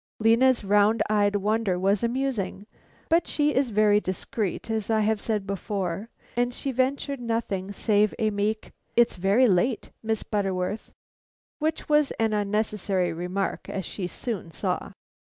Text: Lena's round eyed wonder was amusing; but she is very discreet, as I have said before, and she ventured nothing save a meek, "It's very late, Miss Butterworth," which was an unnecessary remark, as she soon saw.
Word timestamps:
Lena's 0.17 0.63
round 0.63 1.03
eyed 1.11 1.35
wonder 1.35 1.77
was 1.77 2.01
amusing; 2.01 2.65
but 3.07 3.27
she 3.27 3.53
is 3.53 3.69
very 3.69 3.99
discreet, 4.01 4.71
as 4.71 4.89
I 4.89 5.01
have 5.01 5.21
said 5.21 5.45
before, 5.45 6.09
and 6.35 6.51
she 6.51 6.71
ventured 6.71 7.19
nothing 7.19 7.71
save 7.71 8.11
a 8.17 8.31
meek, 8.31 8.71
"It's 8.95 9.15
very 9.15 9.47
late, 9.47 9.91
Miss 10.01 10.23
Butterworth," 10.23 10.91
which 11.59 11.87
was 11.87 12.09
an 12.17 12.33
unnecessary 12.33 13.13
remark, 13.13 13.69
as 13.69 13.85
she 13.85 14.07
soon 14.07 14.49
saw. 14.49 14.93